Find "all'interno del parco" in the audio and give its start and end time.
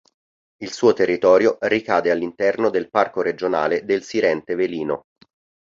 2.09-3.21